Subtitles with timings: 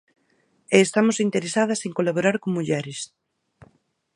[0.75, 2.99] E estamos interesadas en colaborar con mulleres.